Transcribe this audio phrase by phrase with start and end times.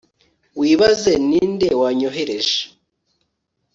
[0.59, 2.57] wibaze ninde wanyohereje